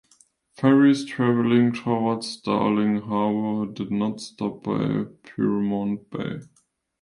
[0.55, 6.41] Ferries travelling towards Darling Harbour did not stop at Pyrmont Bay.